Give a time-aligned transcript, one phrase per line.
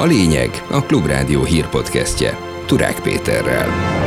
[0.00, 3.99] A lényeg a Klubrádió hírpodcastje Turák Péterrel.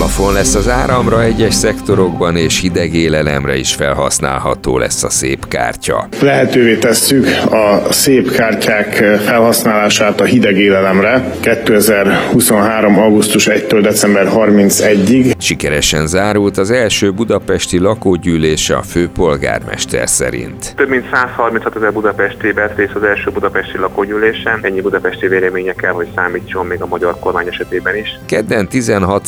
[0.00, 6.08] Árplafon lesz az áramra egyes szektorokban, és hideg élelemre is felhasználható lesz a szép kártya.
[6.20, 8.94] Lehetővé tesszük a szép kártyák
[9.24, 12.98] felhasználását a hideg élelemre 2023.
[12.98, 15.32] augusztus 1-től december 31-ig.
[15.38, 20.74] Sikeresen zárult az első budapesti lakógyűlése a főpolgármester szerint.
[20.76, 24.58] Több mint 136 ezer budapesti vett részt az első budapesti lakógyűlésen.
[24.62, 28.18] Ennyi budapesti véleménye kell, hogy számítson még a magyar kormány esetében is.
[28.26, 29.26] Kedden 16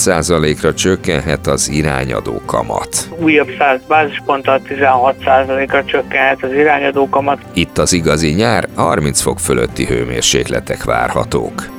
[0.63, 3.09] százalékra csökkenhet az irányadó kamat.
[3.19, 7.39] Újabb 100 bázisponttal 16 százalékra csökkenhet az irányadó kamat.
[7.53, 11.71] Itt az igazi nyár, 30 fok fölötti hőmérsékletek várhatók.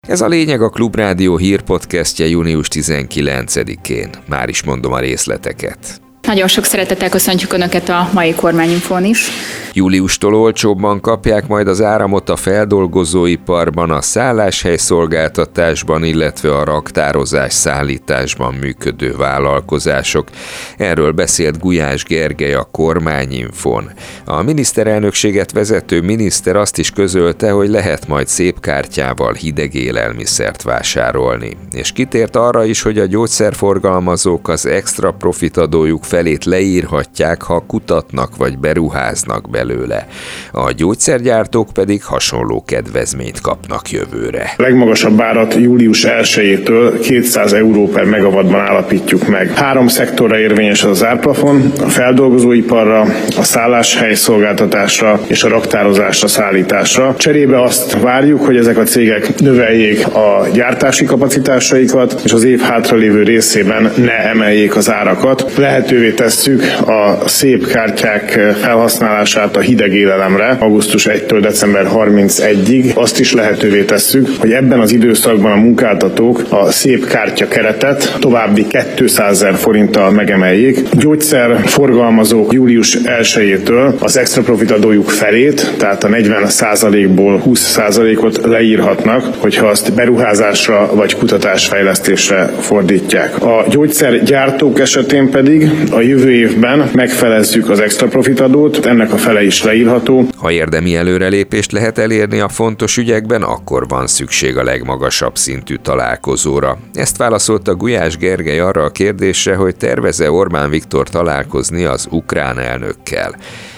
[0.00, 4.10] Ez a lényeg a Klubrádió hírpodcastje június 19-én.
[4.28, 6.03] Már is mondom a részleteket.
[6.26, 9.30] Nagyon sok szeretettel köszöntjük Önöket a mai kormányinfón is.
[9.72, 18.54] Júliustól olcsóbban kapják majd az áramot a feldolgozóiparban, a szálláshely szolgáltatásban, illetve a raktározás szállításban
[18.54, 20.28] működő vállalkozások.
[20.76, 23.90] Erről beszélt Gulyás Gergely a kormányinfon.
[24.24, 31.56] A miniszterelnökséget vezető miniszter azt is közölte, hogy lehet majd szép kártyával hideg élelmiszert vásárolni.
[31.72, 38.36] És kitért arra is, hogy a gyógyszerforgalmazók az extra profit adójuk felét leírhatják, ha kutatnak
[38.36, 40.06] vagy beruháznak belőle.
[40.52, 44.54] A gyógyszergyártók pedig hasonló kedvezményt kapnak jövőre.
[44.56, 49.50] A legmagasabb árat július 1-től 200 euró per megawattban állapítjuk meg.
[49.50, 53.00] Három szektorra érvényes az árplafon, a feldolgozóiparra,
[53.36, 57.14] a szálláshely szolgáltatásra és a raktározásra, szállításra.
[57.18, 63.22] Cserébe azt várjuk, hogy ezek a cégek növeljék a gyártási kapacitásaikat, és az év hátralévő
[63.22, 65.52] részében ne emeljék az árakat.
[65.56, 68.30] Lehetővé lehetővé tesszük a szép kártyák
[68.60, 72.94] felhasználását a hideg élelemre augusztus 1-től december 31-ig.
[72.94, 78.66] Azt is lehetővé tesszük, hogy ebben az időszakban a munkáltatók a szép kártya keretet további
[78.96, 80.88] 200 ezer forinttal megemeljék.
[80.92, 87.78] Gyógyszer forgalmazók július 1-től az extra profit adójuk felét, tehát a 40% ból 20
[88.16, 93.42] ot leírhatnak, hogyha azt beruházásra vagy kutatásfejlesztésre fordítják.
[93.42, 99.44] A gyógyszergyártók esetén pedig a jövő évben megfelezzük az extra profit adót, ennek a fele
[99.44, 100.28] is leírható.
[100.44, 106.78] Ha érdemi előrelépést lehet elérni a fontos ügyekben, akkor van szükség a legmagasabb szintű találkozóra.
[106.94, 113.34] Ezt válaszolta Gulyás Gergely arra a kérdésre, hogy terveze Orbán Viktor találkozni az ukrán elnökkel.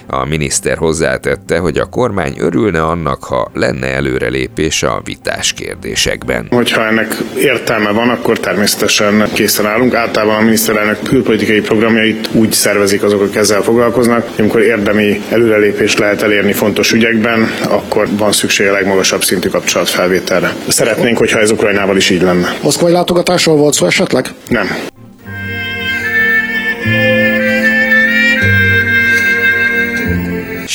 [0.09, 6.47] A miniszter hozzátette, hogy a kormány örülne annak, ha lenne előrelépés a vitás kérdésekben.
[6.50, 9.94] Hogyha ennek értelme van, akkor természetesen készen állunk.
[9.94, 16.22] Általában a miniszterelnök külpolitikai programjait úgy szervezik azok, akik ezzel foglalkoznak, amikor érdemi előrelépést lehet
[16.22, 20.55] elérni fontos ügyekben, akkor van szükség a legmagasabb szintű kapcsolatfelvételre.
[20.69, 22.56] Szeretnénk, hogyha ez Ukrajnával is így lenne.
[22.62, 24.34] Moszkvai látogatásról volt szó esetleg?
[24.49, 24.96] Nem.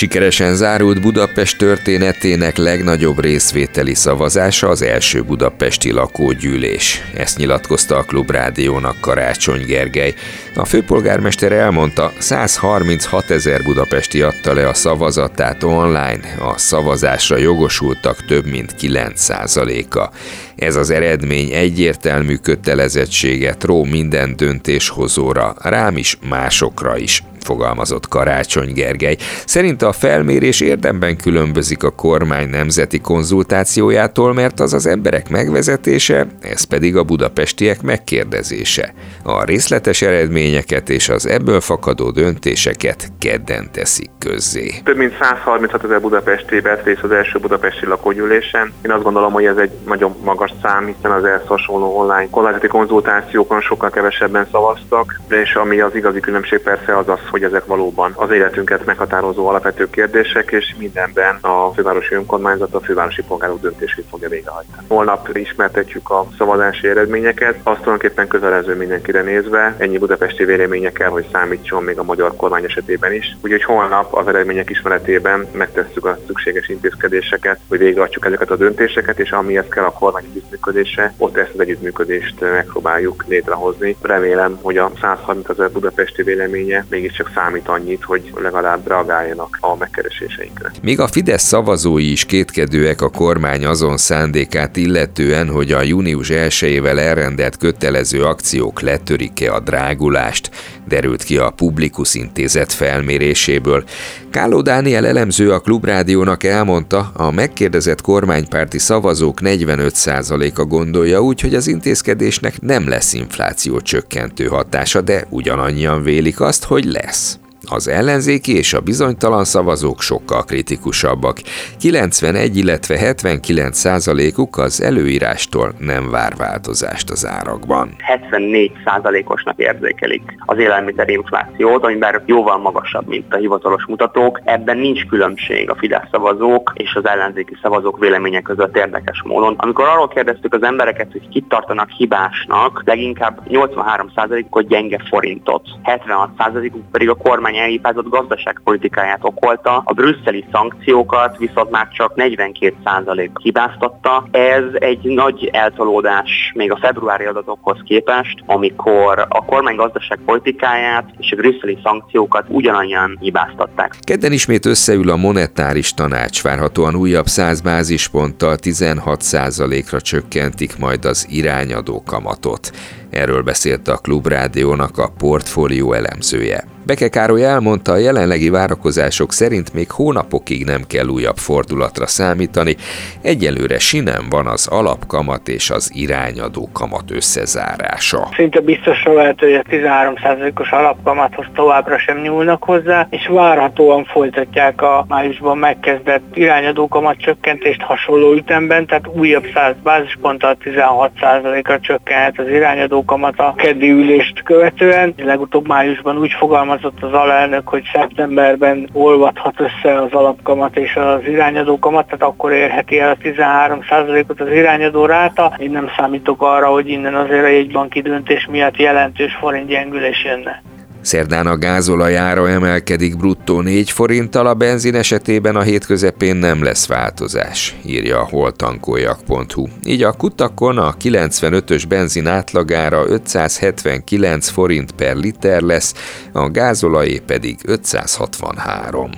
[0.02, 7.02] Sikeresen zárult Budapest történetének legnagyobb részvételi szavazása az első budapesti lakógyűlés.
[7.14, 10.14] Ezt nyilatkozta a Klubrádiónak Karácsony Gergely.
[10.56, 18.46] A főpolgármester elmondta, 136 ezer budapesti adta le a szavazatát online, a szavazásra jogosultak több
[18.46, 20.12] mint 9% a
[20.56, 29.18] Ez az eredmény egyértelmű kötelezettséget ró minden döntéshozóra, rám is, másokra is fogalmazott Karácsony Gergely.
[29.46, 36.64] Szerint a felmérés érdemben különbözik a kormány nemzeti konzultációjától, mert az az emberek megvezetése, ez
[36.64, 38.94] pedig a budapestiek megkérdezése.
[39.24, 44.72] A részletes eredményeket és az ebből fakadó döntéseket kedden teszik közzé.
[44.84, 48.74] Több mint 136 ezer budapesti vett részt az első budapesti lakógyűlésen.
[48.86, 53.62] Én azt gondolom, hogy ez egy nagyon magas szám, hiszen az ehhez online kormányzati konzultációkon
[53.62, 58.32] sokkal kevesebben szavaztak, és ami az igazi különbség persze az az, hogy ezek valóban az
[58.32, 64.86] életünket meghatározó alapvető kérdések, és mindenben a fővárosi önkormányzat a fővárosi polgárok döntését fogja végrehajtani.
[64.88, 71.84] Holnap ismertetjük a szavazási eredményeket, azt tulajdonképpen közelező mindenkire nézve, ennyi budapesti véleménye hogy számítson
[71.84, 73.38] még a magyar kormány esetében is.
[73.42, 79.32] Úgyhogy holnap az eredmények ismeretében megtesszük a szükséges intézkedéseket, hogy végrehajtsuk ezeket a döntéseket, és
[79.32, 83.96] amihez kell a kormány együttműködése, ott ezt az együttműködést megpróbáljuk létrehozni.
[84.02, 89.78] Remélem, hogy a 130 ezer budapesti véleménye mégis csak számít annyit, hogy legalább reagáljanak a
[89.78, 90.72] megkereséseinkre.
[90.82, 96.98] Még a Fidesz szavazói is kétkedőek a kormány azon szándékát illetően, hogy a június 1-ével
[96.98, 100.50] elrendelt kötelező akciók letörik-e a drágulást,
[100.88, 103.84] derült ki a Publikus Intézet felméréséből.
[104.32, 111.68] Káló Dániel elemző a Klubrádiónak elmondta, a megkérdezett kormánypárti szavazók 45%-a gondolja úgy, hogy az
[111.68, 117.11] intézkedésnek nem lesz infláció csökkentő hatása, de ugyanannyian vélik azt, hogy lesz.
[117.12, 117.41] Yes.
[117.70, 121.38] Az ellenzéki és a bizonytalan szavazók sokkal kritikusabbak.
[121.80, 127.90] 91, illetve 79 százalékuk az előírástól nem vár változást az árakban.
[127.98, 130.58] 74 százalékosnak érzékelik az
[131.06, 134.42] inflációt, ami bár jóval magasabb, mint a hivatalos mutatók.
[134.44, 139.56] Ebben nincs különbség a Fidesz szavazók és az ellenzéki szavazók véleménye között érdekes módon.
[139.58, 146.30] Amikor arról kérdeztük az embereket, hogy kit tartanak hibásnak, leginkább 83 százalékot gyenge forintot, 76
[146.38, 154.28] százalékuk pedig a kormány elhibázott gazdaságpolitikáját okolta, a brüsszeli szankciókat viszont már csak 42% hibáztatta.
[154.32, 161.36] Ez egy nagy eltolódás még a februári adatokhoz képest, amikor a kormány gazdaságpolitikáját és a
[161.36, 163.96] brüsszeli szankciókat ugyanannyian hibáztatták.
[164.00, 172.04] Kedden ismét összeül a monetáris tanács, várhatóan újabb 100 bázisponttal 16%-ra csökkentik majd az irányadó
[172.06, 172.72] kamatot.
[173.12, 176.64] Erről beszélt a Klubrádiónak a portfólió elemzője.
[176.86, 182.76] Beke Károly elmondta, a jelenlegi várakozások szerint még hónapokig nem kell újabb fordulatra számítani,
[183.22, 188.28] egyelőre sinem van az alapkamat és az irányadó kamat összezárása.
[188.36, 195.06] Szinte biztosra lehet, hogy a 13%-os alapkamathoz továbbra sem nyúlnak hozzá, és várhatóan folytatják a
[195.08, 203.01] májusban megkezdett irányadó kamat csökkentést hasonló ütemben, tehát újabb 100 bázisponttal 16%-ra csökkent az irányadó
[203.06, 205.14] kamat a keddi ülést követően.
[205.18, 211.28] Legutóbb májusban úgy fogalmaz fogalmazott az alelnök, hogy szeptemberben olvadhat össze az alapkamat és az
[211.28, 215.54] irányadó kamat, tehát akkor érheti el a 13%-ot az irányadó ráta.
[215.58, 220.62] Én nem számítok arra, hogy innen azért a jegybanki döntés miatt jelentős forint gyengülés jönne.
[221.02, 226.88] Szerdán a gázolajára emelkedik bruttó 4 forinttal, a benzin esetében a hét közepén nem lesz
[226.88, 229.68] változás, írja a holtankoljak.hu.
[229.86, 235.94] Így a kutakon a 95-ös benzin átlagára 579 forint per liter lesz,
[236.34, 239.10] a gázolajé pedig 563.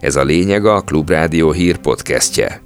[0.00, 2.60] Ez a lényeg a Klubrádió hírpodcastje.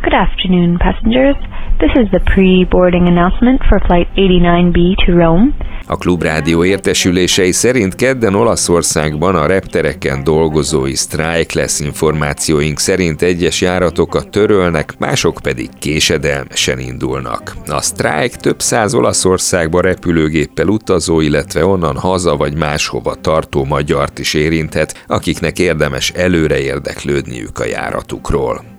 [0.00, 1.36] Good afternoon, passengers.
[1.78, 5.52] This is the pre-boarding announcement for Flight 89B to Rome.
[5.88, 14.30] A klubrádió értesülései szerint kedden Olaszországban a reptereken dolgozói sztrájk lesz információink szerint egyes járatokat
[14.30, 17.56] törölnek, mások pedig késedelmesen indulnak.
[17.66, 24.34] A sztrájk több száz Olaszországba repülőgéppel utazó, illetve onnan haza vagy máshova tartó magyart is
[24.34, 28.75] érinthet, akiknek érdemes előre érdeklődniük a járatukról.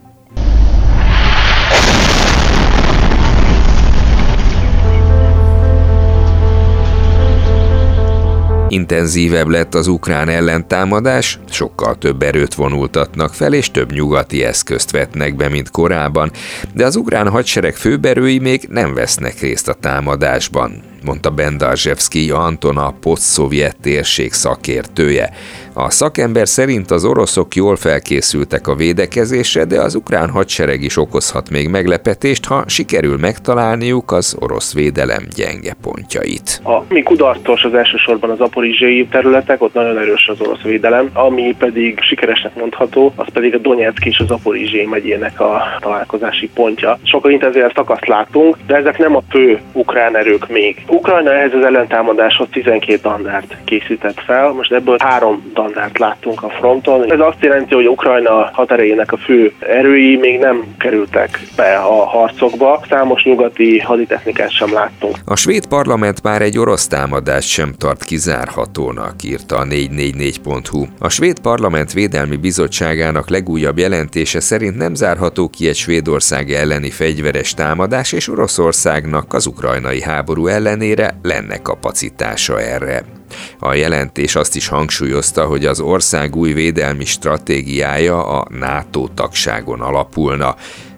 [8.70, 15.36] Intenzívebb lett az ukrán ellentámadás, sokkal több erőt vonultatnak fel, és több nyugati eszközt vetnek
[15.36, 16.32] be, mint korábban,
[16.74, 22.92] de az ukrán hadsereg főberői még nem vesznek részt a támadásban mondta Bendarzsevszki Anton a
[22.92, 25.34] poszt-szovjet térség szakértője.
[25.80, 31.50] A szakember szerint az oroszok jól felkészültek a védekezésre, de az ukrán hadsereg is okozhat
[31.50, 36.62] még meglepetést, ha sikerül megtalálniuk az orosz védelem gyenge pontjait.
[36.64, 42.00] Ami kudarcos az elsősorban az aporizsiai területek, ott nagyon erős az orosz védelem, ami pedig
[42.00, 47.00] sikeresnek mondható, az pedig a Donetsk és az aporizsiai megyének a találkozási pontja.
[47.04, 50.86] Sokkal intenzívebb szakaszt látunk, de ezek nem a fő ukrán erők még.
[50.88, 57.12] Ukrajna ehhez az ellentámadáshoz 12 dandárt készített fel, most ebből három dandárt láttunk a fronton.
[57.12, 62.82] Ez azt jelenti, hogy Ukrajna haderejének a fő erői még nem kerültek be a harcokba.
[62.90, 65.16] Számos nyugati haditechnikát sem láttunk.
[65.26, 70.86] A svéd parlament már egy orosz támadást sem tart kizárhatónak, írta a 444.hu.
[71.00, 77.54] A svéd parlament védelmi bizottságának legújabb jelentése szerint nem zárható ki egy Svédország elleni fegyveres
[77.54, 83.17] támadás, és Oroszországnak az ukrajnai háború ellenére lenne kapacitása erre.
[83.60, 90.56] A jelentés azt is hangsúlyozta, hogy az ország új védelmi stratégiája a NATO tagságon alapulna.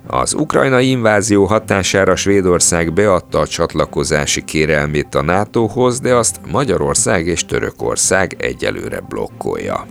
[0.08, 7.46] Az ukrajnai invázió hatására Svédország beadta a csatlakozási kérelmét a NATO-hoz, de azt Magyarország és
[7.46, 9.86] Törökország egyelőre blokkolja.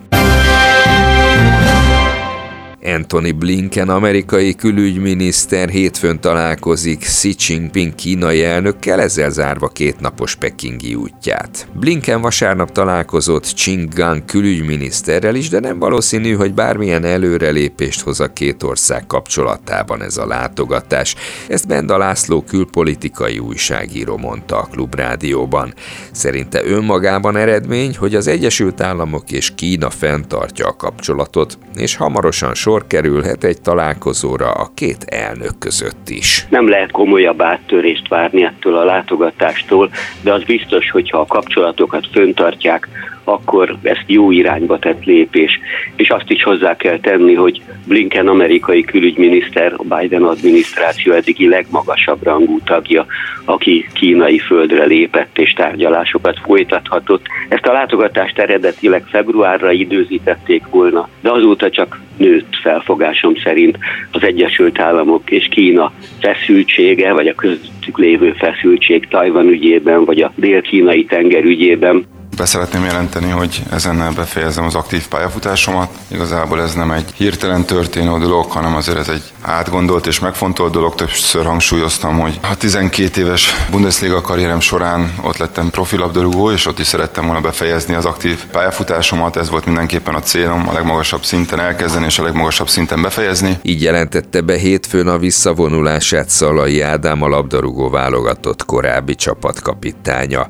[2.85, 10.95] Anthony Blinken amerikai külügyminiszter hétfőn találkozik Xi Jinping kínai elnökkel, ezzel zárva két napos pekingi
[10.95, 11.69] útját.
[11.73, 18.63] Blinken vasárnap találkozott Qinggang külügyminiszterrel is, de nem valószínű, hogy bármilyen előrelépést hoz a két
[18.63, 21.15] ország kapcsolatában ez a látogatás.
[21.49, 25.75] Ezt Benda László külpolitikai újságíró mondta a Klubrádióban.
[26.13, 32.87] Szerinte önmagában eredmény, hogy az Egyesült Államok és Kína fenntartja a kapcsolatot, és hamarosan sor
[32.87, 36.47] kerülhet egy találkozóra a két elnök között is.
[36.51, 39.91] Nem lehet komolyabb áttörést várni ettől a látogatástól,
[40.23, 42.89] de az biztos, hogyha a kapcsolatokat föntartják,
[43.29, 45.61] akkor ezt jó irányba tett lépés.
[45.97, 52.23] És azt is hozzá kell tenni, hogy Blinken amerikai külügyminiszter, a Biden adminisztráció eddigi legmagasabb
[52.23, 53.07] rangú tagja,
[53.45, 57.27] aki kínai földre lépett és tárgyalásokat folytathatott.
[57.49, 63.79] Ezt a látogatást eredetileg februárra időzítették volna, de azóta csak nőtt felfogásom szerint
[64.13, 70.33] az Egyesült Államok és Kína feszültsége, vagy a közöttük lévő feszültség Tajvan ügyében, vagy a
[70.37, 72.05] dél-kínai tenger ügyében
[72.39, 75.91] be szeretném jelenteni, hogy ezennel befejezem az aktív pályafutásomat.
[76.09, 80.95] Igazából ez nem egy hirtelen történő dolog, hanem azért ez egy átgondolt és megfontolt dolog.
[80.95, 86.87] Többször hangsúlyoztam, hogy a 12 éves Bundesliga karrierem során ott lettem profilabdarúgó, és ott is
[86.87, 89.37] szerettem volna befejezni az aktív pályafutásomat.
[89.37, 93.59] Ez volt mindenképpen a célom, a legmagasabb szinten elkezdeni és a legmagasabb szinten befejezni.
[93.63, 100.49] Így jelentette be hétfőn a visszavonulását Szalai Ádám a labdarúgó válogatott korábbi csapatkapitánya.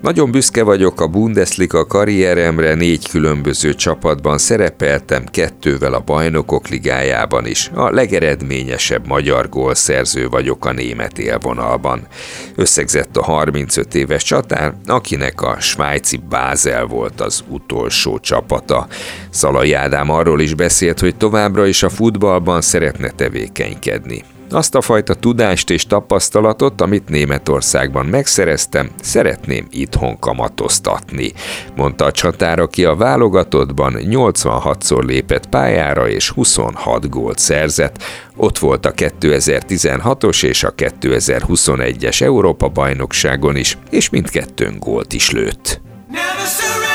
[0.00, 7.70] Nagyon büszke vagyok a Bundesliga karrieremre, négy különböző csapatban szerepeltem, kettővel a bajnokok ligájában is.
[7.74, 12.06] A legeredményesebb magyar gólszerző vagyok a német élvonalban.
[12.54, 18.86] Összegzett a 35 éves csatár, akinek a svájci Bázel volt az utolsó csapata.
[19.30, 24.24] Szalai Ádám arról is beszélt, hogy továbbra is a futballban szeretne tevékenykedni.
[24.50, 31.32] Azt a fajta tudást és tapasztalatot, amit Németországban megszereztem, szeretném itthon kamatoztatni,
[31.76, 38.02] mondta a csatár, aki a válogatottban 86-szor lépett pályára és 26 gólt szerzett.
[38.36, 45.80] Ott volt a 2016-os és a 2021-es Európa-bajnokságon is, és mindkettőn gólt is lőtt.
[46.10, 46.87] Never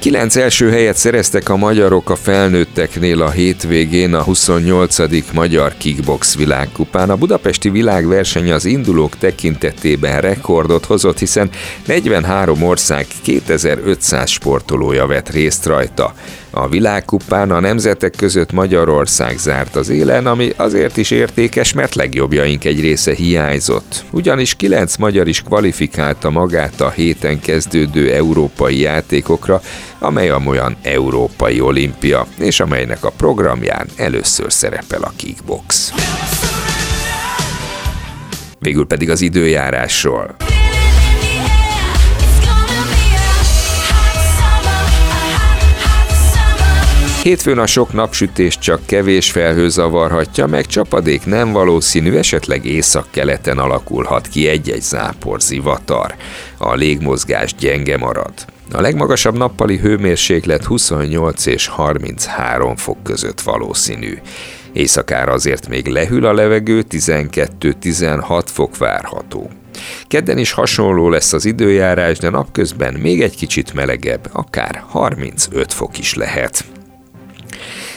[0.00, 5.32] Kilenc első helyet szereztek a magyarok a felnőtteknél a hétvégén a 28.
[5.32, 7.10] Magyar Kickbox világkupán.
[7.10, 11.50] A budapesti világverseny az indulók tekintetében rekordot hozott, hiszen
[11.86, 16.14] 43 ország 2500 sportolója vett részt rajta.
[16.50, 22.64] A világkupán a nemzetek között Magyarország zárt az élen, ami azért is értékes, mert legjobbjaink
[22.64, 24.04] egy része hiányzott.
[24.10, 29.62] Ugyanis kilenc magyar is kvalifikálta magát a héten kezdődő európai játékokra,
[29.98, 35.92] amely amolyan európai olimpia, és amelynek a programján először szerepel a kickbox.
[38.58, 40.36] Végül pedig az időjárásról.
[47.22, 54.28] Hétfőn a sok napsütés csak kevés felhő zavarhatja, meg csapadék nem valószínű, esetleg észak-keleten alakulhat
[54.28, 56.14] ki egy-egy zápor zivatar.
[56.58, 58.32] A légmozgás gyenge marad.
[58.72, 64.18] A legmagasabb nappali hőmérséklet 28 és 33 fok között valószínű.
[64.72, 69.50] Éjszakára azért még lehűl a levegő, 12-16 fok várható.
[70.06, 75.98] Kedden is hasonló lesz az időjárás, de napközben még egy kicsit melegebb, akár 35 fok
[75.98, 76.64] is lehet.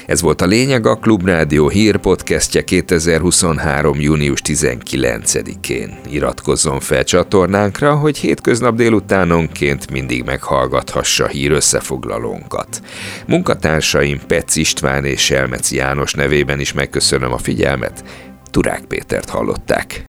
[0.06, 4.00] Ez volt a lényeg a Klubrádió hírpodcastje 2023.
[4.00, 5.98] június 19-én.
[6.10, 12.82] Iratkozzon fel csatornánkra, hogy hétköznap délutánonként mindig meghallgathassa hír összefoglalónkat.
[13.28, 18.04] Munkatársaim Pec István és Selmeci János nevében is megköszönöm a figyelmet.
[18.52, 20.04] Turák Pétert hallották.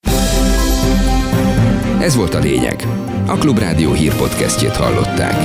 [1.99, 2.87] Ez volt a lényeg.
[3.27, 5.35] A Klubrádió hírpodcastjét hallották.